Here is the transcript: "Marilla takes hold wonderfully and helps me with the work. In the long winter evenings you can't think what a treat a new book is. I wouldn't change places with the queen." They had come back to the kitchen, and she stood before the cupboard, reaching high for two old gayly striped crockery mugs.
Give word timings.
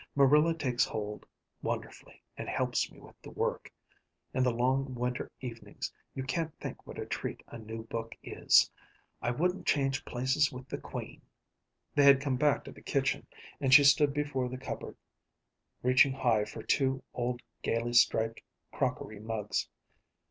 "Marilla 0.15 0.55
takes 0.55 0.83
hold 0.83 1.27
wonderfully 1.61 2.23
and 2.35 2.49
helps 2.49 2.91
me 2.91 2.99
with 2.99 3.21
the 3.21 3.29
work. 3.29 3.71
In 4.33 4.41
the 4.41 4.51
long 4.51 4.95
winter 4.95 5.31
evenings 5.41 5.93
you 6.15 6.23
can't 6.23 6.57
think 6.57 6.87
what 6.87 6.97
a 6.97 7.05
treat 7.05 7.43
a 7.49 7.59
new 7.59 7.83
book 7.85 8.15
is. 8.23 8.71
I 9.21 9.29
wouldn't 9.29 9.67
change 9.67 10.03
places 10.03 10.51
with 10.51 10.67
the 10.67 10.79
queen." 10.79 11.21
They 11.93 12.01
had 12.05 12.19
come 12.19 12.35
back 12.37 12.63
to 12.63 12.71
the 12.71 12.81
kitchen, 12.81 13.27
and 13.59 13.71
she 13.75 13.83
stood 13.83 14.11
before 14.11 14.49
the 14.49 14.57
cupboard, 14.57 14.95
reaching 15.83 16.13
high 16.13 16.45
for 16.45 16.63
two 16.63 17.03
old 17.13 17.43
gayly 17.61 17.93
striped 17.93 18.41
crockery 18.71 19.19
mugs. 19.19 19.69